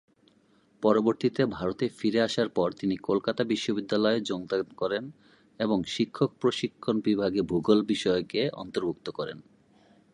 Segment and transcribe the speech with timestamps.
[0.83, 5.03] পরবর্তীতে ভারতে ফিরে আসার পর তিনি কলকাতা বিশ্ববিদ্যালয়ের যোগদান করেন
[5.59, 9.37] এবং শিক্ষক প্রশিক্ষণ বিভাগে ভূগোল বিষয়কে অন্তর্ভুক্ত করেন।